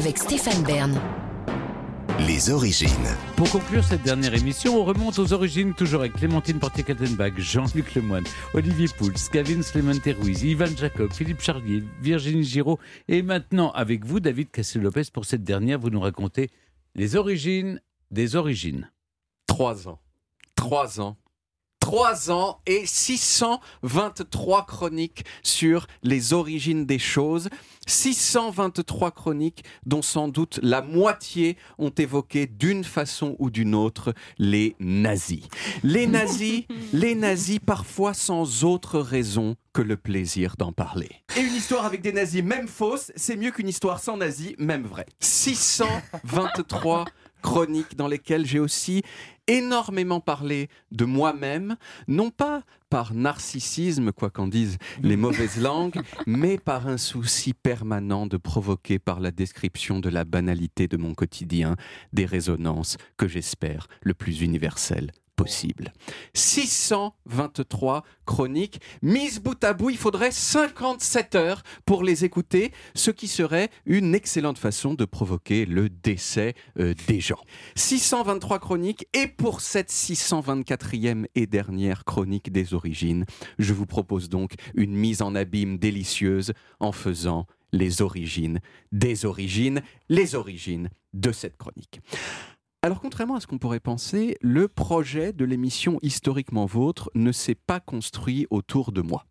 avec 0.00 0.16
Stéphane 0.16 0.62
Bern. 0.62 0.98
Les 2.26 2.48
origines. 2.48 2.88
Pour 3.36 3.50
conclure 3.50 3.84
cette 3.84 4.02
dernière 4.02 4.32
émission, 4.32 4.80
on 4.80 4.84
remonte 4.84 5.18
aux 5.18 5.34
origines 5.34 5.74
toujours 5.74 6.00
avec 6.00 6.14
Clémentine 6.14 6.58
Portier-Kaltenbach, 6.58 7.36
Jean-Luc 7.36 7.94
Lemoyne, 7.94 8.24
Olivier 8.54 8.86
Pouls, 8.96 9.12
Kevin 9.30 9.62
Clemente-Ruiz, 9.62 10.42
Ivan 10.42 10.74
Jacob, 10.74 11.12
Philippe 11.12 11.42
Charlier, 11.42 11.82
Virginie 12.00 12.44
Giraud 12.44 12.78
et 13.08 13.20
maintenant 13.20 13.72
avec 13.72 14.06
vous, 14.06 14.20
David 14.20 14.50
Cassel-Lopez. 14.50 15.10
Pour 15.12 15.26
cette 15.26 15.44
dernière, 15.44 15.78
vous 15.78 15.90
nous 15.90 16.00
racontez 16.00 16.48
les 16.94 17.16
origines 17.16 17.78
des 18.10 18.36
origines. 18.36 18.90
Trois 19.46 19.86
ans. 19.86 20.00
Trois 20.54 20.98
ans 21.02 21.18
3 21.90 22.30
ans 22.30 22.60
et 22.66 22.86
623 22.86 24.64
chroniques 24.64 25.24
sur 25.42 25.88
les 26.04 26.32
origines 26.32 26.86
des 26.86 27.00
choses. 27.00 27.48
623 27.88 29.10
chroniques 29.10 29.64
dont 29.84 30.00
sans 30.00 30.28
doute 30.28 30.60
la 30.62 30.82
moitié 30.82 31.56
ont 31.78 31.90
évoqué 31.90 32.46
d'une 32.46 32.84
façon 32.84 33.34
ou 33.40 33.50
d'une 33.50 33.74
autre 33.74 34.14
les 34.38 34.76
nazis. 34.78 35.48
Les 35.82 36.06
nazis, 36.06 36.62
les 36.92 37.16
nazis 37.16 37.58
parfois 37.58 38.14
sans 38.14 38.62
autre 38.62 39.00
raison 39.00 39.56
que 39.72 39.82
le 39.82 39.96
plaisir 39.96 40.54
d'en 40.58 40.70
parler. 40.70 41.10
Et 41.36 41.40
une 41.40 41.54
histoire 41.54 41.84
avec 41.84 42.02
des 42.02 42.12
nazis, 42.12 42.44
même 42.44 42.68
fausse, 42.68 43.10
c'est 43.16 43.36
mieux 43.36 43.50
qu'une 43.50 43.68
histoire 43.68 43.98
sans 43.98 44.16
nazis, 44.16 44.54
même 44.58 44.84
vraie. 44.84 45.06
623 45.18 47.04
chroniques 47.40 47.96
dans 47.96 48.08
lesquelles 48.08 48.46
j'ai 48.46 48.60
aussi 48.60 49.02
énormément 49.46 50.20
parlé 50.20 50.68
de 50.92 51.04
moi-même, 51.04 51.76
non 52.06 52.30
pas 52.30 52.62
par 52.88 53.14
narcissisme, 53.14 54.12
quoi 54.12 54.30
qu'en 54.30 54.48
disent 54.48 54.78
les 55.02 55.16
mauvaises 55.16 55.60
langues, 55.60 56.00
mais 56.26 56.58
par 56.58 56.86
un 56.86 56.98
souci 56.98 57.52
permanent 57.52 58.26
de 58.26 58.36
provoquer 58.36 58.98
par 58.98 59.20
la 59.20 59.30
description 59.30 60.00
de 60.00 60.08
la 60.08 60.24
banalité 60.24 60.88
de 60.88 60.96
mon 60.96 61.14
quotidien 61.14 61.76
des 62.12 62.26
résonances 62.26 62.96
que 63.16 63.28
j'espère 63.28 63.86
le 64.02 64.14
plus 64.14 64.40
universelles 64.40 65.12
possible. 65.40 65.94
623 66.34 68.04
chroniques. 68.26 68.78
Mises 69.00 69.40
bout 69.40 69.64
à 69.64 69.72
bout, 69.72 69.88
il 69.88 69.96
faudrait 69.96 70.32
57 70.32 71.34
heures 71.34 71.62
pour 71.86 72.02
les 72.02 72.26
écouter, 72.26 72.72
ce 72.94 73.10
qui 73.10 73.26
serait 73.26 73.70
une 73.86 74.14
excellente 74.14 74.58
façon 74.58 74.92
de 74.92 75.06
provoquer 75.06 75.64
le 75.64 75.88
décès 75.88 76.52
euh, 76.78 76.92
des 77.08 77.20
gens. 77.20 77.40
623 77.74 78.58
chroniques, 78.58 79.08
et 79.14 79.28
pour 79.28 79.62
cette 79.62 79.88
624e 79.90 81.24
et 81.34 81.46
dernière 81.46 82.04
chronique 82.04 82.52
des 82.52 82.74
origines, 82.74 83.24
je 83.58 83.72
vous 83.72 83.86
propose 83.86 84.28
donc 84.28 84.52
une 84.74 84.94
mise 84.94 85.22
en 85.22 85.34
abîme 85.34 85.78
délicieuse 85.78 86.52
en 86.80 86.92
faisant 86.92 87.46
les 87.72 88.02
origines 88.02 88.60
des 88.92 89.24
origines, 89.24 89.80
les 90.10 90.34
origines 90.34 90.90
de 91.14 91.32
cette 91.32 91.56
chronique. 91.56 92.00
Alors 92.82 93.02
contrairement 93.02 93.34
à 93.34 93.40
ce 93.40 93.46
qu'on 93.46 93.58
pourrait 93.58 93.78
penser, 93.78 94.38
le 94.40 94.66
projet 94.66 95.34
de 95.34 95.44
l'émission 95.44 95.98
Historiquement 96.00 96.64
Vôtre 96.64 97.10
ne 97.14 97.30
s'est 97.30 97.54
pas 97.54 97.78
construit 97.78 98.46
autour 98.48 98.90
de 98.90 99.02
moi. 99.02 99.26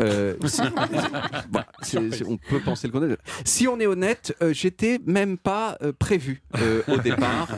Euh, 0.00 0.34
on 2.26 2.36
peut 2.36 2.58
penser 2.58 2.88
le 2.88 2.92
contraire. 2.92 3.16
Si 3.44 3.68
on 3.68 3.78
est 3.78 3.86
honnête, 3.86 4.34
euh, 4.42 4.52
j'étais 4.52 4.98
même 5.06 5.38
pas 5.38 5.78
euh, 5.82 5.92
prévu 5.96 6.42
au 6.88 6.96
départ 7.04 7.48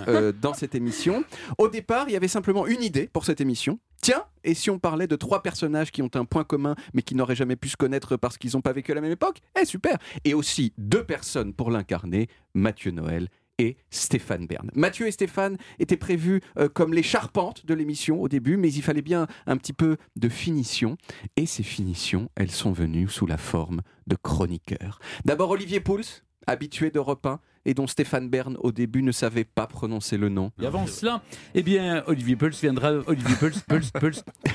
dans 0.42 0.52
cette 0.52 0.74
émission. 0.74 1.24
Au 1.56 1.68
départ, 1.68 2.08
il 2.08 2.12
y 2.12 2.16
avait 2.16 2.28
simplement 2.28 2.66
une 2.66 2.82
idée 2.82 3.08
pour 3.10 3.24
cette 3.24 3.40
émission. 3.40 3.78
Tiens, 4.02 4.24
et 4.44 4.52
si 4.52 4.68
on 4.68 4.78
parlait 4.78 5.06
de 5.06 5.16
trois 5.16 5.42
personnages 5.42 5.92
qui 5.92 6.02
ont 6.02 6.10
un 6.14 6.26
point 6.26 6.44
commun 6.44 6.74
mais 6.92 7.02
qui 7.02 7.14
n'auraient 7.14 7.36
jamais 7.36 7.56
pu 7.56 7.70
se 7.70 7.76
connaître 7.76 8.16
parce 8.16 8.36
qu'ils 8.36 8.50
n'ont 8.54 8.60
pas 8.60 8.72
vécu 8.72 8.92
à 8.92 8.96
la 8.96 9.00
même 9.00 9.12
époque? 9.12 9.38
Eh 9.58 9.64
super 9.64 9.96
Et 10.24 10.34
aussi 10.34 10.74
deux 10.76 11.04
personnes 11.04 11.54
pour 11.54 11.70
l'incarner, 11.70 12.28
Mathieu 12.52 12.90
Noël 12.90 13.28
et 13.62 13.76
Stéphane 13.90 14.46
Bern. 14.46 14.70
Mathieu 14.74 15.06
et 15.06 15.12
Stéphane 15.12 15.56
étaient 15.78 15.96
prévus 15.96 16.40
euh, 16.58 16.68
comme 16.68 16.92
les 16.92 17.04
charpentes 17.04 17.64
de 17.64 17.74
l'émission 17.74 18.20
au 18.20 18.28
début, 18.28 18.56
mais 18.56 18.72
il 18.72 18.82
fallait 18.82 19.02
bien 19.02 19.28
un 19.46 19.56
petit 19.56 19.72
peu 19.72 19.98
de 20.16 20.28
finition. 20.28 20.96
Et 21.36 21.46
ces 21.46 21.62
finitions, 21.62 22.28
elles 22.34 22.50
sont 22.50 22.72
venues 22.72 23.08
sous 23.08 23.26
la 23.26 23.38
forme 23.38 23.82
de 24.08 24.16
chroniqueurs. 24.16 24.98
D'abord 25.24 25.50
Olivier 25.50 25.78
Pouls, 25.78 26.24
habitué 26.48 26.90
d'Europe 26.90 27.24
1, 27.24 27.38
et 27.64 27.74
dont 27.74 27.86
Stéphane 27.86 28.28
Bern 28.28 28.56
au 28.58 28.72
début 28.72 29.04
ne 29.04 29.12
savait 29.12 29.44
pas 29.44 29.68
prononcer 29.68 30.16
le 30.16 30.28
nom. 30.28 30.50
Et 30.60 30.66
avant 30.66 30.88
cela, 30.88 31.22
eh 31.54 31.62
bien, 31.62 32.02
Olivier 32.08 32.34
Pouls 32.34 32.50
viendra. 32.60 32.94
Olivier 33.06 33.36
Pouls, 33.36 33.60
Pouls, 33.68 34.00
Pouls. 34.00 34.22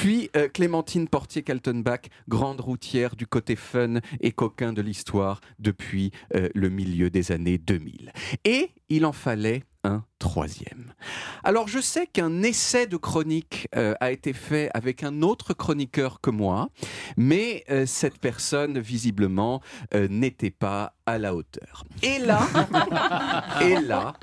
Puis 0.00 0.30
euh, 0.34 0.48
Clémentine 0.48 1.08
Portier-Kaltenbach, 1.08 2.08
grande 2.26 2.62
routière 2.62 3.16
du 3.16 3.26
côté 3.26 3.54
fun 3.54 3.96
et 4.22 4.32
coquin 4.32 4.72
de 4.72 4.80
l'histoire 4.80 5.42
depuis 5.58 6.10
euh, 6.34 6.48
le 6.54 6.70
milieu 6.70 7.10
des 7.10 7.32
années 7.32 7.58
2000. 7.58 8.10
Et 8.46 8.70
il 8.88 9.04
en 9.04 9.12
fallait 9.12 9.62
un 9.84 10.02
troisième. 10.18 10.94
Alors 11.44 11.68
je 11.68 11.80
sais 11.80 12.06
qu'un 12.06 12.42
essai 12.42 12.86
de 12.86 12.96
chronique 12.96 13.68
euh, 13.76 13.92
a 14.00 14.10
été 14.10 14.32
fait 14.32 14.70
avec 14.72 15.02
un 15.02 15.20
autre 15.20 15.52
chroniqueur 15.52 16.22
que 16.22 16.30
moi, 16.30 16.70
mais 17.18 17.66
cette 17.84 18.18
personne 18.20 18.78
visiblement 18.78 19.60
n'était 19.92 20.50
pas 20.50 20.94
à 21.04 21.18
la 21.18 21.34
hauteur. 21.34 21.84
Et 22.02 22.18
là, 22.20 22.40
et 23.60 23.78
là, 23.80 24.14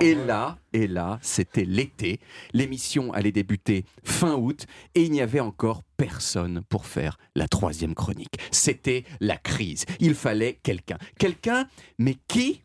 et 0.00 0.14
là, 0.14 0.58
et 0.72 0.86
là, 0.86 1.18
c'était 1.22 1.64
l'été. 1.64 2.20
L'émission 2.52 3.12
allait 3.12 3.32
débuter 3.32 3.84
fin 4.04 4.34
août 4.34 4.66
et 4.94 5.02
il 5.04 5.12
n'y 5.12 5.20
avait 5.20 5.40
encore 5.40 5.82
personne 5.96 6.62
pour 6.68 6.86
faire 6.86 7.18
la 7.34 7.48
troisième 7.48 7.94
chronique. 7.94 8.38
C'était 8.50 9.04
la 9.20 9.36
crise. 9.36 9.84
Il 10.00 10.14
fallait 10.14 10.58
quelqu'un. 10.62 10.98
Quelqu'un, 11.18 11.66
mais 11.98 12.16
qui? 12.28 12.62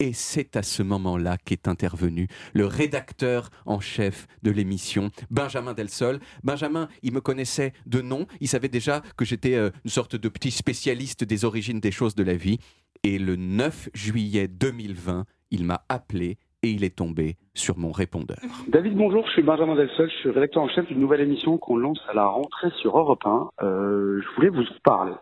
Et 0.00 0.12
c'est 0.12 0.54
à 0.56 0.62
ce 0.62 0.84
moment-là 0.84 1.38
qu'est 1.44 1.66
intervenu 1.66 2.28
le 2.54 2.66
rédacteur 2.66 3.50
en 3.66 3.80
chef 3.80 4.28
de 4.44 4.52
l'émission, 4.52 5.10
Benjamin 5.28 5.74
Delsol. 5.74 6.20
Benjamin, 6.44 6.88
il 7.02 7.12
me 7.12 7.20
connaissait 7.20 7.72
de 7.84 8.00
nom, 8.00 8.28
il 8.40 8.46
savait 8.46 8.68
déjà 8.68 9.02
que 9.16 9.24
j'étais 9.24 9.54
euh, 9.54 9.70
une 9.84 9.90
sorte 9.90 10.14
de 10.14 10.28
petit 10.28 10.52
spécialiste 10.52 11.24
des 11.24 11.44
origines 11.44 11.80
des 11.80 11.90
choses 11.90 12.14
de 12.14 12.22
la 12.22 12.36
vie. 12.36 12.60
Et 13.02 13.18
le 13.18 13.34
9 13.34 13.90
juillet 13.92 14.46
2020, 14.46 15.24
il 15.50 15.64
m'a 15.64 15.82
appelé 15.88 16.36
et 16.62 16.68
il 16.70 16.84
est 16.84 16.96
tombé 16.96 17.36
sur 17.54 17.78
mon 17.78 17.92
répondeur. 17.92 18.38
David, 18.68 18.96
bonjour, 18.96 19.24
je 19.26 19.32
suis 19.32 19.42
Benjamin 19.42 19.76
Delsol, 19.76 20.10
je 20.10 20.16
suis 20.16 20.30
rédacteur 20.30 20.62
en 20.62 20.68
chef 20.68 20.86
d'une 20.86 21.00
nouvelle 21.00 21.20
émission 21.20 21.56
qu'on 21.58 21.76
lance 21.76 22.00
à 22.08 22.14
la 22.14 22.26
rentrée 22.26 22.70
sur 22.80 22.98
Europe 22.98 23.24
1. 23.24 23.50
Euh, 23.62 24.20
je 24.20 24.34
voulais 24.36 24.48
vous 24.48 24.64
parler. 24.82 25.12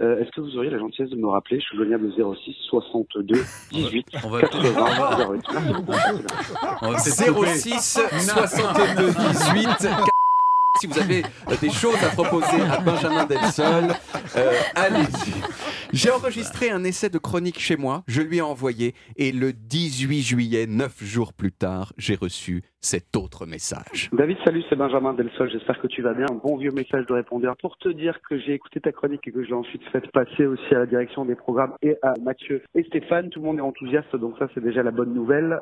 Euh, 0.00 0.20
Est-ce 0.20 0.30
que 0.30 0.40
vous 0.40 0.56
auriez 0.56 0.70
la 0.70 0.78
gentillesse 0.78 1.10
de 1.10 1.16
me 1.16 1.28
rappeler 1.28 1.60
Je 1.60 1.64
suis 1.66 1.76
joignable 1.76 2.12
06 2.12 2.54
62 2.68 3.34
18 3.70 4.06
on 4.24 4.28
va 4.30 4.40
80 4.40 5.38
06 7.44 8.00
62 8.18 9.06
18 9.06 10.19
si 10.80 10.86
vous 10.86 10.98
avez 10.98 11.22
des 11.60 11.70
choses 11.70 12.02
à 12.02 12.08
proposer 12.08 12.62
à 12.62 12.80
Benjamin 12.80 13.26
Delsol, 13.26 13.90
euh, 14.36 14.52
allez-y. 14.74 15.34
J'ai 15.92 16.10
enregistré 16.10 16.70
un 16.70 16.84
essai 16.84 17.10
de 17.10 17.18
chronique 17.18 17.58
chez 17.58 17.76
moi, 17.76 18.02
je 18.06 18.22
lui 18.22 18.38
ai 18.38 18.40
envoyé, 18.40 18.94
et 19.16 19.30
le 19.32 19.52
18 19.52 20.22
juillet, 20.22 20.66
neuf 20.66 21.02
jours 21.04 21.34
plus 21.34 21.52
tard, 21.52 21.92
j'ai 21.98 22.14
reçu 22.14 22.62
cet 22.80 23.14
autre 23.16 23.44
message. 23.44 24.08
David, 24.12 24.38
salut, 24.44 24.62
c'est 24.70 24.76
Benjamin 24.76 25.12
Delsol, 25.12 25.50
j'espère 25.50 25.80
que 25.80 25.86
tu 25.86 26.00
vas 26.00 26.14
bien. 26.14 26.26
Un 26.30 26.36
bon 26.36 26.56
vieux 26.56 26.70
message 26.70 27.04
de 27.06 27.12
répondeur 27.12 27.56
pour 27.58 27.76
te 27.76 27.90
dire 27.90 28.18
que 28.26 28.38
j'ai 28.38 28.54
écouté 28.54 28.80
ta 28.80 28.92
chronique 28.92 29.26
et 29.26 29.32
que 29.32 29.42
je 29.42 29.48
l'ai 29.48 29.54
ensuite 29.54 29.82
fait 29.92 30.10
passer 30.12 30.46
aussi 30.46 30.74
à 30.74 30.78
la 30.78 30.86
direction 30.86 31.26
des 31.26 31.34
programmes 31.34 31.74
et 31.82 31.96
à 32.02 32.14
Mathieu 32.22 32.62
et 32.74 32.84
Stéphane. 32.84 33.28
Tout 33.28 33.40
le 33.40 33.46
monde 33.46 33.58
est 33.58 33.62
enthousiaste, 33.62 34.16
donc 34.16 34.38
ça 34.38 34.48
c'est 34.54 34.62
déjà 34.62 34.82
la 34.82 34.92
bonne 34.92 35.12
nouvelle. 35.12 35.60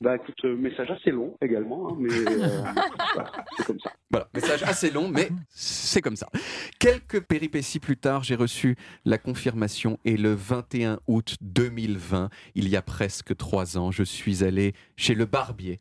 Bah 0.00 0.16
écoute, 0.16 0.36
euh, 0.44 0.56
message 0.56 0.90
assez 0.90 1.10
long 1.10 1.36
également, 1.40 1.90
hein, 1.90 1.96
mais 1.98 2.12
euh, 2.12 2.62
voilà, 3.14 3.32
c'est 3.56 3.66
comme 3.66 3.80
ça. 3.80 3.92
Voilà, 4.10 4.28
message 4.34 4.62
assez 4.62 4.90
long, 4.90 5.08
mais 5.08 5.28
c'est 5.48 6.00
comme 6.00 6.16
ça. 6.16 6.28
Quelques 6.78 7.20
péripéties 7.20 7.80
plus 7.80 7.96
tard, 7.96 8.22
j'ai 8.22 8.34
reçu 8.34 8.76
la 9.04 9.18
confirmation 9.18 9.98
et 10.04 10.16
le 10.16 10.34
21 10.34 10.98
août 11.06 11.36
2020, 11.40 12.30
il 12.54 12.68
y 12.68 12.76
a 12.76 12.82
presque 12.82 13.36
trois 13.36 13.78
ans, 13.78 13.90
je 13.90 14.02
suis 14.02 14.44
allé 14.44 14.74
chez 14.96 15.14
le 15.14 15.26
barbier 15.26 15.80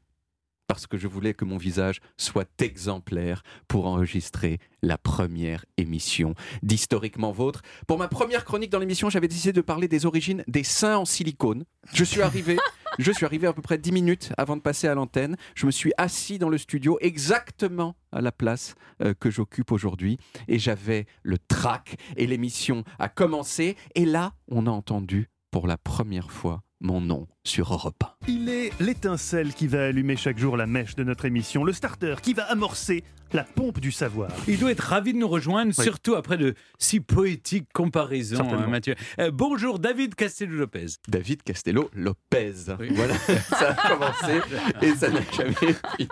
parce 0.68 0.88
que 0.88 0.98
je 0.98 1.08
voulais 1.08 1.34
que 1.34 1.46
mon 1.46 1.58
visage 1.58 2.00
soit 2.18 2.50
exemplaire 2.62 3.44
pour 3.68 3.86
enregistrer 3.86 4.60
la 4.82 4.98
première 4.98 5.66
émission 5.78 6.36
d'Historiquement 6.62 7.32
Vôtre. 7.32 7.62
Pour 7.88 7.98
ma 7.98 8.08
première 8.08 8.46
chronique 8.46 8.72
dans 8.72 8.80
l'émission, 8.80 9.10
j'avais 9.10 9.28
décidé 9.28 9.54
de 9.54 9.62
parler 9.62 9.88
des 9.88 10.06
origines 10.06 10.44
des 10.48 10.64
seins 10.64 10.98
en 10.98 11.06
silicone. 11.06 11.66
Je 11.94 12.04
suis 12.04 12.22
arrivé, 12.22 12.58
je 13.00 13.12
suis 13.12 13.26
arrivé 13.26 13.48
à 13.48 13.54
peu 13.54 13.62
près 13.62 13.78
10 13.78 13.92
minutes 13.92 14.34
avant 14.38 14.56
de 14.56 14.62
passer 14.62 14.88
à 14.88 14.96
l'antenne. 14.96 15.36
Je 15.56 15.66
me 15.66 15.72
suis 15.72 15.92
assis 15.98 16.40
dans 16.40 16.50
le 16.50 16.58
studio 16.58 16.98
exactement 17.02 17.96
à 18.12 18.22
la 18.22 18.32
place 18.32 18.76
euh, 19.02 19.14
que 19.14 19.30
j'occupe 19.30 19.72
aujourd'hui 19.72 20.18
et 20.48 20.60
j'avais 20.60 21.06
le 21.24 21.38
trac 21.38 21.98
et 22.18 22.28
l'émission 22.28 22.84
a 23.00 23.10
commencé 23.10 23.76
et 23.96 24.06
là, 24.06 24.34
on 24.48 24.68
a 24.68 24.72
entendu 24.72 25.30
pour 25.52 25.68
la 25.68 25.78
première 25.78 26.32
fois 26.32 26.64
mon 26.82 27.00
nom 27.00 27.28
sur 27.44 27.74
Europe 27.74 28.04
1. 28.04 28.28
Il 28.28 28.50
est 28.50 28.72
l'étincelle 28.82 29.54
qui 29.54 29.68
va 29.68 29.86
allumer 29.86 30.18
chaque 30.18 30.38
jour 30.38 30.58
la 30.58 30.68
mèche 30.68 30.96
de 30.96 31.04
notre 31.04 31.26
émission, 31.26 31.64
le 31.64 31.74
starter 31.74 32.16
qui 32.22 32.34
va 32.34 32.44
amorcer 32.44 33.04
la 33.34 33.44
pompe 33.44 33.80
du 33.80 33.92
savoir. 33.92 34.30
Il 34.48 34.60
doit 34.60 34.72
être 34.72 34.82
ravi 34.82 35.14
de 35.14 35.18
nous 35.18 35.28
rejoindre, 35.28 35.74
Oui. 35.78 35.84
surtout 35.84 36.16
après 36.16 36.38
de 36.38 36.54
si 36.78 37.00
poétiques 37.00 37.68
comparaisons, 37.74 38.38
hein, 38.54 38.68
Mathieu. 38.68 38.96
Euh, 39.20 39.32
bonjour 39.32 39.80
David 39.80 40.16
Castello-Lopez. 40.16 40.86
David 41.08 41.44
Castello 41.44 41.90
Lopez. 41.94 42.54
Oui. 42.80 42.90
Voilà, 42.94 43.18
ça 43.50 43.72
a 43.72 43.90
commencé 43.90 44.40
et 44.82 44.94
ça 44.96 45.10
n'a 45.10 45.22
jamais 45.36 45.54
fini. 45.98 46.08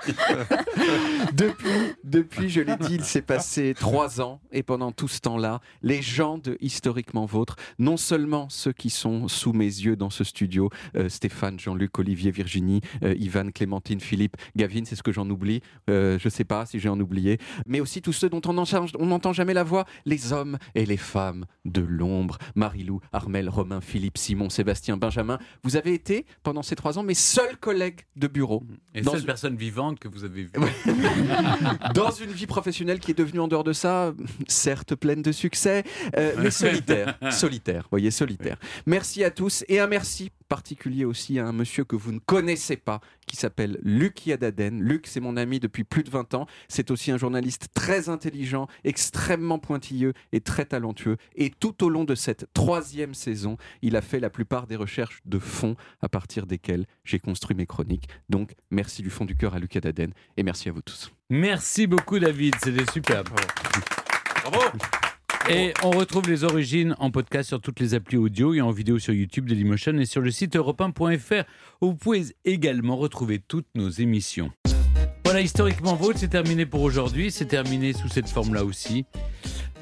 depuis, 1.33 1.69
depuis, 2.03 2.49
je 2.49 2.61
l'ai 2.61 2.75
dit, 2.77 2.95
il 2.95 3.03
s'est 3.03 3.21
passé 3.21 3.73
trois 3.79 4.21
ans 4.21 4.41
et 4.51 4.63
pendant 4.63 4.91
tout 4.91 5.07
ce 5.07 5.19
temps-là, 5.21 5.61
les 5.81 6.01
gens 6.01 6.37
de 6.37 6.57
Historiquement 6.61 7.25
Vôtre, 7.25 7.55
non 7.79 7.97
seulement 7.97 8.47
ceux 8.49 8.73
qui 8.73 8.89
sont 8.89 9.27
sous 9.27 9.53
mes 9.53 9.65
yeux 9.65 9.95
dans 9.95 10.09
ce 10.09 10.23
studio, 10.23 10.69
euh, 10.95 11.09
Stéphane, 11.09 11.59
Jean-Luc, 11.59 11.97
Olivier, 11.99 12.31
Virginie, 12.31 12.81
euh, 13.03 13.13
Ivan, 13.17 13.51
Clémentine, 13.51 13.99
Philippe, 13.99 14.37
Gavin, 14.55 14.83
c'est 14.85 14.95
ce 14.95 15.03
que 15.03 15.11
j'en 15.11 15.29
oublie, 15.29 15.61
euh, 15.89 16.17
je 16.19 16.29
sais 16.29 16.43
pas 16.43 16.65
si 16.65 16.79
j'ai 16.79 16.89
en 16.89 16.99
mais 17.67 17.79
aussi 17.79 18.01
tous 18.01 18.13
ceux 18.13 18.29
dont 18.29 18.41
on 18.45 18.53
n'entend 18.53 19.33
jamais 19.33 19.53
la 19.53 19.63
voix, 19.63 19.85
les 20.05 20.33
hommes 20.33 20.57
et 20.75 20.85
les 20.85 20.97
femmes 20.97 21.45
de 21.65 21.81
l'ombre, 21.81 22.37
Marilou, 22.55 22.99
Armel, 23.13 23.49
Romain, 23.49 23.81
Philippe, 23.81 24.17
Simon, 24.17 24.49
Sébastien, 24.49 24.97
Benjamin, 24.97 25.37
vous 25.63 25.75
avez 25.75 25.93
été 25.93 26.25
pendant 26.43 26.63
ces 26.63 26.75
trois 26.75 26.97
ans 26.97 27.03
mes 27.03 27.13
seuls 27.13 27.57
collègues 27.57 28.01
de 28.15 28.27
bureau 28.27 28.63
Et 28.95 29.01
Dans 29.01 29.11
seule 29.11 29.21
ce- 29.21 29.25
personne 29.25 29.55
vivante 29.55 29.99
que 29.99 30.07
vous 30.07 30.23
avez 30.23 30.43
vue. 30.43 30.51
dans 31.93 32.11
une 32.11 32.31
vie 32.31 32.47
professionnelle 32.47 32.99
qui 32.99 33.11
est 33.11 33.17
devenue 33.17 33.39
en 33.39 33.47
dehors 33.47 33.63
de 33.63 33.73
ça, 33.73 34.13
certes 34.47 34.95
pleine 34.95 35.21
de 35.21 35.31
succès, 35.31 35.83
euh, 36.17 36.33
mais 36.39 36.51
solitaire, 36.61 37.17
solitaire, 37.31 37.87
voyez, 37.91 38.11
solitaire. 38.11 38.57
Merci 38.85 39.23
à 39.23 39.31
tous 39.31 39.63
et 39.67 39.79
un 39.79 39.87
merci 39.87 40.31
particulier 40.51 41.05
aussi 41.05 41.39
à 41.39 41.47
un 41.47 41.53
monsieur 41.53 41.85
que 41.85 41.95
vous 41.95 42.11
ne 42.11 42.19
connaissez 42.19 42.75
pas 42.75 42.99
qui 43.25 43.37
s'appelle 43.37 43.79
Luc 43.83 44.25
Yadaden. 44.27 44.83
Luc, 44.83 45.07
c'est 45.07 45.21
mon 45.21 45.37
ami 45.37 45.61
depuis 45.61 45.85
plus 45.85 46.03
de 46.03 46.09
20 46.09 46.33
ans. 46.33 46.45
C'est 46.67 46.91
aussi 46.91 47.09
un 47.09 47.17
journaliste 47.17 47.69
très 47.73 48.09
intelligent, 48.09 48.67
extrêmement 48.83 49.59
pointilleux 49.59 50.11
et 50.33 50.41
très 50.41 50.65
talentueux. 50.65 51.15
Et 51.35 51.51
tout 51.51 51.85
au 51.85 51.89
long 51.89 52.03
de 52.03 52.15
cette 52.15 52.51
troisième 52.51 53.13
saison, 53.13 53.55
il 53.81 53.95
a 53.95 54.01
fait 54.01 54.19
la 54.19 54.29
plupart 54.29 54.67
des 54.67 54.75
recherches 54.75 55.21
de 55.23 55.39
fond 55.39 55.77
à 56.01 56.09
partir 56.09 56.45
desquelles 56.45 56.85
j'ai 57.05 57.19
construit 57.19 57.55
mes 57.55 57.65
chroniques. 57.65 58.09
Donc, 58.27 58.55
merci 58.71 59.03
du 59.03 59.09
fond 59.09 59.23
du 59.23 59.37
cœur 59.37 59.55
à 59.55 59.59
Luc 59.59 59.73
Yadaden 59.75 60.11
et 60.35 60.43
merci 60.43 60.67
à 60.67 60.73
vous 60.73 60.81
tous. 60.81 61.13
Merci 61.29 61.87
beaucoup 61.87 62.19
David, 62.19 62.55
c'était 62.61 62.91
superbe. 62.91 63.29
Et 65.49 65.73
on 65.83 65.89
retrouve 65.91 66.29
les 66.29 66.43
origines 66.43 66.95
en 66.99 67.09
podcast 67.09 67.49
sur 67.49 67.59
toutes 67.59 67.79
les 67.79 67.93
applis 67.93 68.17
audio 68.17 68.53
et 68.53 68.61
en 68.61 68.71
vidéo 68.71 68.99
sur 68.99 69.13
YouTube 69.13 69.45
de 69.45 69.53
Dailymotion 69.53 69.97
et 69.97 70.05
sur 70.05 70.21
le 70.21 70.31
site 70.31 70.55
europe1.fr 70.55 71.43
où 71.81 71.87
vous 71.87 71.95
pouvez 71.95 72.23
également 72.45 72.95
retrouver 72.95 73.39
toutes 73.39 73.67
nos 73.75 73.89
émissions. 73.89 74.51
Voilà, 75.25 75.41
historiquement 75.41 75.95
vôtre, 75.95 76.19
c'est 76.19 76.27
terminé 76.27 76.65
pour 76.65 76.81
aujourd'hui. 76.81 77.31
C'est 77.31 77.45
terminé 77.45 77.93
sous 77.93 78.09
cette 78.09 78.29
forme-là 78.29 78.63
aussi. 78.63 79.05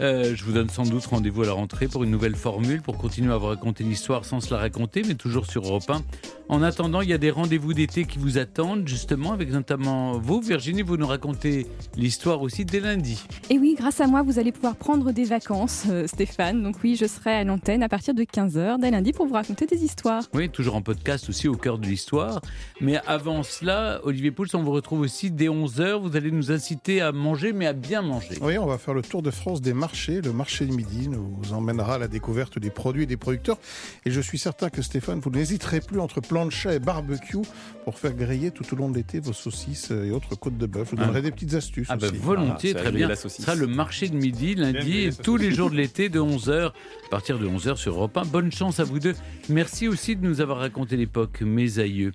Euh, 0.01 0.33
je 0.33 0.45
vous 0.45 0.53
donne 0.53 0.69
sans 0.69 0.83
doute 0.83 1.05
rendez-vous 1.05 1.43
à 1.43 1.47
la 1.47 1.51
rentrée 1.51 1.87
pour 1.87 2.03
une 2.03 2.11
nouvelle 2.11 2.35
formule, 2.35 2.81
pour 2.81 2.97
continuer 2.97 3.33
à 3.33 3.37
vous 3.37 3.47
raconter 3.47 3.83
l'histoire 3.83 4.23
sans 4.23 4.39
se 4.39 4.53
la 4.53 4.59
raconter, 4.59 5.03
mais 5.05 5.15
toujours 5.15 5.45
sur 5.45 5.65
Europe 5.65 5.89
1. 5.89 6.01
En 6.47 6.63
attendant, 6.63 7.01
il 7.01 7.09
y 7.09 7.13
a 7.13 7.17
des 7.17 7.29
rendez-vous 7.29 7.73
d'été 7.73 8.05
qui 8.05 8.17
vous 8.17 8.37
attendent, 8.37 8.87
justement, 8.87 9.33
avec 9.33 9.51
notamment 9.51 10.17
vous, 10.17 10.39
Virginie, 10.41 10.81
vous 10.81 10.97
nous 10.97 11.05
racontez 11.05 11.67
l'histoire 11.97 12.41
aussi 12.41 12.65
dès 12.65 12.79
lundi. 12.79 13.23
Et 13.49 13.59
oui, 13.59 13.75
grâce 13.77 13.99
à 13.99 14.07
moi, 14.07 14.23
vous 14.23 14.39
allez 14.39 14.51
pouvoir 14.51 14.75
prendre 14.75 15.11
des 15.11 15.25
vacances, 15.25 15.83
euh, 15.89 16.07
Stéphane. 16.07 16.63
Donc 16.63 16.77
oui, 16.83 16.95
je 16.95 17.05
serai 17.05 17.31
à 17.31 17.43
l'antenne 17.43 17.83
à 17.83 17.89
partir 17.89 18.13
de 18.13 18.23
15h 18.23 18.79
dès 18.79 18.91
lundi 18.91 19.11
pour 19.11 19.27
vous 19.27 19.33
raconter 19.33 19.65
des 19.65 19.83
histoires. 19.83 20.23
Oui, 20.33 20.49
toujours 20.49 20.75
en 20.75 20.81
podcast 20.81 21.29
aussi 21.29 21.47
au 21.47 21.55
cœur 21.55 21.77
de 21.77 21.85
l'histoire. 21.85 22.41
Mais 22.79 22.99
avant 23.05 23.43
cela, 23.43 23.99
Olivier 24.03 24.31
Pouls, 24.31 24.47
on 24.53 24.63
vous 24.63 24.71
retrouve 24.71 25.01
aussi 25.01 25.29
dès 25.29 25.49
11h. 25.49 25.99
Vous 26.01 26.15
allez 26.15 26.31
nous 26.31 26.51
inciter 26.51 27.01
à 27.01 27.11
manger, 27.11 27.51
mais 27.51 27.67
à 27.67 27.73
bien 27.73 28.01
manger. 28.01 28.37
Oui, 28.41 28.57
on 28.57 28.65
va 28.65 28.77
faire 28.77 28.93
le 28.93 29.01
tour 29.01 29.21
de 29.21 29.29
France 29.29 29.61
des 29.61 29.73
marchés. 29.73 29.88
Le 30.07 30.31
marché 30.31 30.65
de 30.65 30.71
midi 30.73 31.07
nous 31.09 31.39
emmènera 31.51 31.95
à 31.95 31.97
la 31.97 32.07
découverte 32.07 32.59
des 32.59 32.69
produits 32.69 33.03
et 33.03 33.05
des 33.07 33.17
producteurs. 33.17 33.57
Et 34.05 34.11
je 34.11 34.21
suis 34.21 34.37
certain 34.37 34.69
que 34.69 34.81
Stéphane, 34.81 35.19
vous 35.19 35.29
n'hésiterez 35.31 35.81
plus 35.81 35.99
entre 35.99 36.21
plancha 36.21 36.73
et 36.73 36.79
barbecue 36.79 37.37
pour 37.85 37.97
faire 37.97 38.13
griller 38.13 38.51
tout 38.51 38.65
au 38.73 38.75
long 38.77 38.89
de 38.89 38.95
l'été 38.95 39.19
vos 39.19 39.33
saucisses 39.33 39.91
et 39.91 40.11
autres 40.11 40.35
côtes 40.35 40.57
de 40.57 40.65
bœuf. 40.67 40.89
Je 40.91 40.95
vous 40.95 41.01
Ah. 41.01 41.05
donnerai 41.05 41.21
des 41.23 41.31
petites 41.31 41.53
astuces. 41.55 41.87
Ah 41.89 41.95
ben 41.97 42.09
aussi. 42.11 42.17
volontiers, 42.17 42.73
Ah, 42.75 42.79
très 42.81 42.91
bien. 42.91 43.13
Ce 43.15 43.29
sera 43.29 43.55
le 43.55 43.65
marché 43.67 44.09
de 44.09 44.15
midi, 44.15 44.55
lundi, 44.55 44.99
et 44.99 45.11
tous 45.11 45.37
les 45.37 45.51
jours 45.51 45.69
de 45.71 45.75
l'été 45.75 46.09
de 46.09 46.19
11h, 46.19 46.67
à 46.67 47.09
partir 47.09 47.39
de 47.39 47.47
11h 47.47 47.77
sur 47.77 47.93
Europe 47.93 48.15
1. 48.17 48.25
Bonne 48.25 48.51
chance 48.51 48.79
à 48.79 48.83
vous 48.83 48.99
deux. 48.99 49.15
Merci 49.49 49.87
aussi 49.87 50.15
de 50.15 50.25
nous 50.25 50.39
avoir 50.41 50.59
raconté 50.59 50.97
l'époque, 50.97 51.41
mes 51.41 51.79
aïeux. 51.79 52.11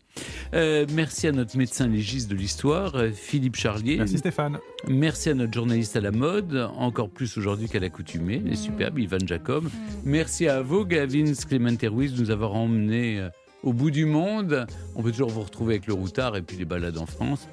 Euh, 0.54 0.86
merci 0.92 1.26
à 1.26 1.32
notre 1.32 1.56
médecin 1.56 1.88
légiste 1.88 2.30
de 2.30 2.36
l'histoire, 2.36 2.94
euh, 2.94 3.10
Philippe 3.12 3.56
Charlier. 3.56 3.96
Merci 3.96 4.18
Stéphane. 4.18 4.58
Merci 4.88 5.30
à 5.30 5.34
notre 5.34 5.52
journaliste 5.52 5.96
à 5.96 6.00
la 6.00 6.10
mode, 6.12 6.68
encore 6.76 7.08
plus 7.10 7.36
aujourd'hui 7.38 7.63
qu'à 7.68 7.80
l'accoutumée, 7.80 8.42
il 8.44 8.52
est 8.52 8.56
superbe, 8.56 8.98
Ivan 8.98 9.18
Jacob. 9.26 9.68
Merci 10.04 10.48
à 10.48 10.62
vous, 10.62 10.84
Gavin 10.84 11.32
Clément 11.48 11.76
Ruiz, 11.82 12.14
de 12.14 12.20
nous 12.20 12.30
avoir 12.30 12.54
emmenés 12.54 13.20
euh, 13.20 13.28
au 13.64 13.72
bout 13.72 13.90
du 13.90 14.04
monde. 14.04 14.66
On 14.94 15.02
peut 15.02 15.10
toujours 15.10 15.30
vous 15.30 15.42
retrouver 15.42 15.74
avec 15.74 15.86
le 15.86 15.94
routard 15.94 16.36
et 16.36 16.42
puis 16.42 16.56
les 16.56 16.64
balades 16.64 16.98
en 16.98 17.06
France. 17.06 17.48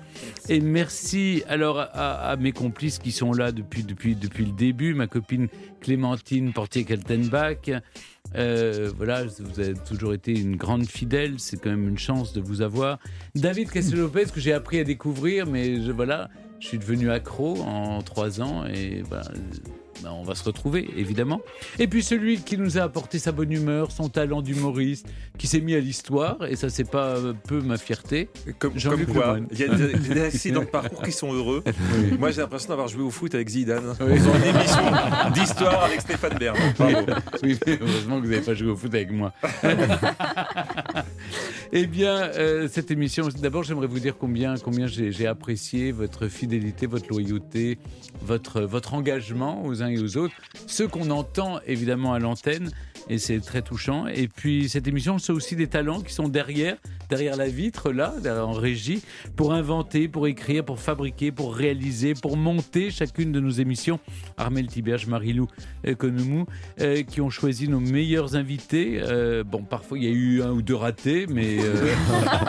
Et 0.49 0.59
merci 0.59 1.43
alors 1.47 1.79
à, 1.79 2.35
mes 2.37 2.51
complices 2.51 2.99
qui 2.99 3.11
sont 3.11 3.31
là 3.31 3.51
depuis, 3.51 3.83
depuis, 3.83 4.15
depuis 4.15 4.45
le 4.45 4.51
début, 4.51 4.93
ma 4.93 5.07
copine 5.07 5.47
Clémentine 5.79 6.53
Portier-Kaltenbach. 6.53 7.71
Euh, 8.35 8.91
voilà, 8.95 9.23
vous 9.23 9.59
avez 9.59 9.73
toujours 9.73 10.13
été 10.13 10.37
une 10.37 10.55
grande 10.55 10.85
fidèle, 10.85 11.35
c'est 11.37 11.57
quand 11.57 11.69
même 11.69 11.87
une 11.87 11.97
chance 11.97 12.33
de 12.33 12.41
vous 12.41 12.61
avoir. 12.61 12.99
David 13.35 13.71
Castel-Lopez, 13.71 14.25
que 14.33 14.39
j'ai 14.39 14.53
appris 14.53 14.79
à 14.79 14.83
découvrir, 14.83 15.47
mais 15.47 15.81
je, 15.81 15.91
voilà, 15.91 16.29
je 16.59 16.67
suis 16.67 16.77
devenu 16.77 17.09
accro 17.09 17.61
en 17.61 18.01
trois 18.03 18.41
ans 18.41 18.65
et 18.65 19.01
voilà, 19.01 19.25
euh, 19.31 19.37
ben, 20.03 20.11
on 20.11 20.23
va 20.23 20.35
se 20.35 20.43
retrouver 20.43 20.89
évidemment. 20.97 21.41
Et 21.79 21.87
puis 21.87 22.03
celui 22.03 22.41
qui 22.41 22.57
nous 22.57 22.77
a 22.77 22.81
apporté 22.81 23.19
sa 23.19 23.31
bonne 23.31 23.51
humeur, 23.51 23.91
son 23.91 24.09
talent 24.09 24.41
d'humoriste, 24.41 25.07
qui 25.37 25.47
s'est 25.47 25.61
mis 25.61 25.75
à 25.75 25.79
l'histoire 25.79 26.37
et 26.47 26.55
ça 26.55 26.69
c'est 26.69 26.89
pas 26.89 27.17
euh, 27.17 27.33
peu 27.47 27.61
ma 27.61 27.77
fierté. 27.77 28.29
Comme, 28.59 28.73
quoi, 29.11 29.39
il 29.51 29.59
y 29.59 29.63
a 29.63 29.75
des, 29.75 29.93
des 29.93 30.21
accidents 30.25 30.61
de 30.61 30.65
parcours 30.65 31.01
qui 31.03 31.11
sont 31.11 31.33
heureux. 31.33 31.63
Moi, 32.19 32.31
j'ai 32.31 32.41
l'impression 32.41 32.69
d'avoir 32.69 32.87
joué 32.87 33.03
au 33.03 33.11
foot 33.11 33.33
avec 33.35 33.49
Zidane. 33.49 33.95
Oui. 34.01 34.17
Faisant 34.17 34.35
une 34.35 34.43
émission 34.43 34.83
d'histoire 35.33 35.83
avec 35.85 36.01
Stéphane 36.01 36.37
Bern. 36.37 36.57
Oui, 37.43 37.57
heureusement 37.67 38.19
que 38.19 38.25
vous 38.25 38.31
n'avez 38.31 38.41
pas 38.41 38.53
joué 38.53 38.69
au 38.69 38.75
foot 38.75 38.93
avec 38.93 39.11
moi. 39.11 39.33
eh 41.71 41.87
bien, 41.87 42.15
euh, 42.15 42.67
cette 42.71 42.91
émission, 42.91 43.27
d'abord, 43.41 43.63
j'aimerais 43.63 43.87
vous 43.87 43.99
dire 43.99 44.17
combien, 44.17 44.55
combien 44.57 44.87
j'ai 44.87 45.27
apprécié 45.27 45.91
votre 45.91 46.27
fidélité, 46.27 46.85
votre 46.85 47.07
loyauté, 47.09 47.77
votre, 48.21 48.61
votre 48.61 48.93
engagement 48.93 49.63
aux 49.65 49.81
uns 49.83 49.87
et 49.87 49.99
aux 49.99 50.17
autres. 50.17 50.33
Ceux 50.67 50.87
qu'on 50.87 51.09
entend 51.09 51.59
évidemment 51.65 52.13
à 52.13 52.19
l'antenne, 52.19 52.71
et 53.09 53.17
c'est 53.17 53.39
très 53.39 53.61
touchant. 53.61 54.07
Et 54.07 54.27
puis, 54.27 54.69
cette 54.69 54.87
émission, 54.87 55.17
c'est 55.17 55.33
aussi 55.33 55.55
des 55.55 55.67
talents 55.67 56.01
qui 56.01 56.13
sont 56.13 56.29
derrière, 56.29 56.77
derrière 57.11 57.35
la 57.35 57.49
vitre, 57.49 57.91
là, 57.91 58.13
derrière- 58.23 58.47
en 58.47 58.53
régie, 58.53 59.03
pour 59.35 59.53
inventer, 59.53 60.07
pour 60.07 60.27
écrire, 60.27 60.63
pour 60.63 60.79
fabriquer, 60.79 61.31
pour 61.33 61.53
réaliser, 61.53 62.13
pour 62.13 62.37
monter 62.37 62.89
chacune 62.89 63.33
de 63.33 63.41
nos 63.41 63.49
émissions. 63.49 63.99
Armel 64.37 64.67
Tiberge, 64.67 65.07
Marilou 65.07 65.47
Economou, 65.83 66.45
euh, 66.79 67.03
qui 67.03 67.19
ont 67.19 67.29
choisi 67.29 67.67
nos 67.67 67.81
meilleurs 67.81 68.35
invités. 68.37 69.01
Euh, 69.01 69.43
bon, 69.43 69.63
parfois, 69.63 69.97
il 69.97 70.05
y 70.05 70.07
a 70.07 70.11
eu 70.11 70.41
un 70.41 70.51
ou 70.51 70.61
deux 70.61 70.75
ratés, 70.75 71.27
mais, 71.27 71.57
euh, 71.59 71.93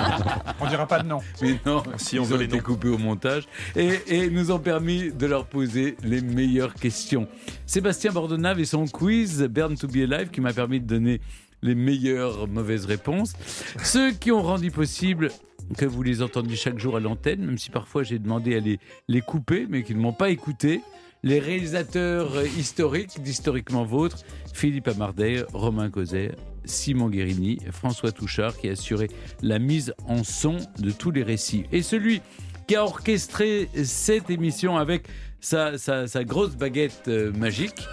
On 0.61 0.69
dira 0.69 0.87
pas 0.87 1.03
de 1.03 1.09
nom. 1.09 1.19
mais 1.43 1.57
non, 1.67 1.83
Si 1.97 2.19
on 2.21 2.23
veut 2.23 2.39
les 2.39 2.61
coupés 2.61 2.89
au 2.89 2.99
montage 2.99 3.49
et, 3.75 3.91
et 4.07 4.31
nous 4.31 4.53
ont 4.53 4.61
permis 4.61 5.11
de 5.11 5.27
leur 5.27 5.47
poser 5.47 5.97
les 6.05 6.21
meilleures 6.21 6.75
questions. 6.75 7.27
Sébastien 7.67 8.13
Bordonave 8.13 8.61
et 8.61 8.65
son 8.65 8.87
quiz 8.87 9.43
Burn 9.51 9.75
to 9.77 9.89
be 9.89 9.97
Alive 9.97 10.29
qui 10.31 10.41
m'a 10.41 10.53
permis 10.53 10.79
de 10.81 10.87
donner 10.87 11.21
les 11.63 11.75
meilleures 11.75 12.49
mauvaises 12.49 12.87
réponses. 12.87 13.35
Ceux 13.83 14.13
qui 14.13 14.33
ont 14.33 14.43
rendu 14.43 14.71
possible 14.71 15.31
que 15.77 15.87
vous 15.87 16.03
les 16.03 16.23
entendiez 16.23 16.57
chaque 16.57 16.79
jour 16.79 16.97
à 16.97 17.01
l'antenne, 17.01 17.45
même 17.45 17.59
si 17.59 17.71
parfois 17.71 18.03
j'ai 18.03 18.19
demandé 18.19 18.57
à 18.57 18.61
les, 18.61 18.79
les 19.09 19.21
couper, 19.21 19.67
mais 19.69 19.83
qui 19.83 19.95
ne 19.95 20.01
m'ont 20.01 20.13
pas 20.13 20.31
écouté. 20.31 20.83
Les 21.25 21.39
réalisateurs 21.39 22.35
euh, 22.35 22.47
historiques 22.59 23.23
d'Historiquement 23.23 23.85
Vôtre, 23.85 24.19
Philippe 24.53 24.89
Amardey, 24.89 25.45
Romain 25.53 25.89
Causet, 25.89 26.33
Simon 26.65 27.09
Guérini, 27.09 27.59
François 27.71 28.11
Touchard, 28.11 28.57
qui 28.57 28.69
a 28.69 28.73
assuré 28.73 29.09
la 29.41 29.61
mise 29.61 29.95
en 30.09 30.25
son 30.25 30.57
de 30.79 30.91
tous 30.91 31.13
les 31.13 31.23
récits. 31.23 31.65
Et 31.71 31.83
celui 31.83 32.23
qui 32.67 32.75
a 32.75 32.85
orchestré 32.85 33.69
cette 33.85 34.31
émission 34.31 34.77
avec 34.77 35.07
sa, 35.45 35.77
sa- 35.77 36.07
sa 36.07 36.23
grosse 36.23 36.55
baguette 36.57 37.03
euh, 37.09 37.33
magique, 37.33 37.87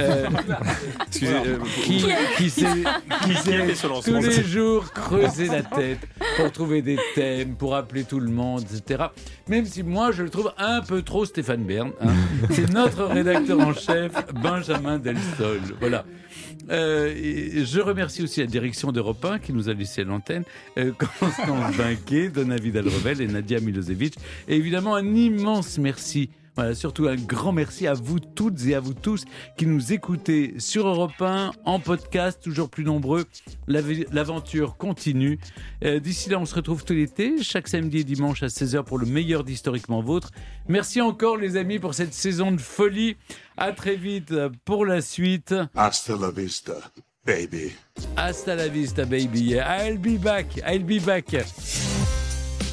euh, 0.00 0.26
Excusez, 1.06 1.32
euh, 1.46 1.58
qui, 1.84 2.04
qui 2.36 2.50
s'est 2.50 2.66
qui 3.24 4.10
tous 4.10 4.20
les 4.20 4.42
jours 4.42 4.90
creusé 4.92 5.46
la 5.46 5.62
tête 5.62 6.00
pour 6.36 6.50
trouver 6.50 6.82
des 6.82 6.98
thèmes, 7.14 7.54
pour 7.54 7.76
appeler 7.76 8.02
tout 8.02 8.18
le 8.18 8.30
monde, 8.30 8.64
etc. 8.74 9.04
Même 9.48 9.66
si 9.66 9.84
moi, 9.84 10.10
je 10.10 10.24
le 10.24 10.30
trouve 10.30 10.52
un 10.58 10.80
peu 10.82 11.02
trop 11.02 11.24
Stéphane 11.24 11.64
Bern. 11.64 11.92
hein. 12.00 12.08
C'est 12.50 12.68
notre 12.72 13.04
rédacteur 13.04 13.60
en 13.60 13.72
chef, 13.72 14.12
Benjamin 14.42 14.98
Delsol. 14.98 15.60
Voilà. 15.78 16.04
Euh, 16.70 17.12
et 17.16 17.64
je 17.64 17.80
remercie 17.80 18.22
aussi 18.22 18.40
la 18.40 18.46
direction 18.46 18.90
d'Europe 18.92 19.24
1 19.24 19.38
qui 19.38 19.52
nous 19.52 19.68
a 19.68 19.74
laissé 19.74 20.02
l'antenne, 20.04 20.42
euh, 20.76 20.90
Constance 21.20 21.76
Binquet, 21.76 22.30
Donavid 22.30 22.76
Alrevel 22.76 23.20
et 23.20 23.26
Nadia 23.28 23.60
Milosevic. 23.60 24.14
Et 24.48 24.56
évidemment, 24.56 24.96
un 24.96 25.14
immense 25.14 25.78
merci. 25.78 26.30
Voilà, 26.60 26.74
surtout 26.74 27.08
un 27.08 27.16
grand 27.16 27.52
merci 27.52 27.86
à 27.86 27.94
vous 27.94 28.20
toutes 28.20 28.66
et 28.66 28.74
à 28.74 28.80
vous 28.80 28.92
tous 28.92 29.24
qui 29.56 29.64
nous 29.64 29.94
écoutez 29.94 30.56
sur 30.58 30.86
Europe 30.86 31.18
1, 31.18 31.52
en 31.64 31.80
podcast, 31.80 32.38
toujours 32.42 32.68
plus 32.68 32.84
nombreux. 32.84 33.24
L'av- 33.66 34.04
L'aventure 34.12 34.76
continue. 34.76 35.38
Euh, 35.86 36.00
D'ici 36.00 36.28
là, 36.28 36.38
on 36.38 36.44
se 36.44 36.54
retrouve 36.54 36.84
tout 36.84 36.92
l'été, 36.92 37.42
chaque 37.42 37.66
samedi 37.66 38.00
et 38.00 38.04
dimanche 38.04 38.42
à 38.42 38.48
16h 38.48 38.84
pour 38.84 38.98
le 38.98 39.06
meilleur 39.06 39.42
d'Historiquement 39.42 40.02
Vôtre. 40.02 40.32
Merci 40.68 41.00
encore 41.00 41.38
les 41.38 41.56
amis 41.56 41.78
pour 41.78 41.94
cette 41.94 42.12
saison 42.12 42.52
de 42.52 42.60
folie. 42.60 43.16
À 43.56 43.72
très 43.72 43.96
vite 43.96 44.34
pour 44.66 44.84
la 44.84 45.00
suite. 45.00 45.54
Hasta 45.74 46.14
la 46.18 46.30
vista, 46.30 46.74
baby. 47.24 47.72
Hasta 48.18 48.54
la 48.54 48.68
vista, 48.68 49.06
baby. 49.06 49.54
I'll 49.54 49.96
be 49.96 50.18
back. 50.20 50.60
I'll 50.66 50.84
be 50.84 51.00
back. 51.02 51.24